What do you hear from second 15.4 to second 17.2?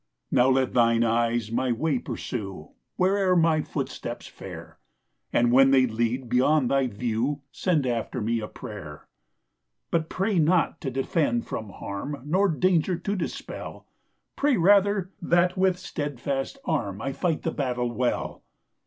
with steadfast arm I